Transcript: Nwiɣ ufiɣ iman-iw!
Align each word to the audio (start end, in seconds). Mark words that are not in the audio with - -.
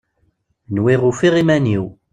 Nwiɣ 0.75 1.01
ufiɣ 1.09 1.33
iman-iw! 1.41 1.85